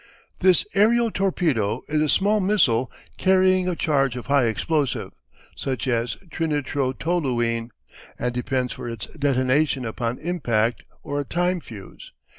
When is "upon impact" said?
9.85-10.85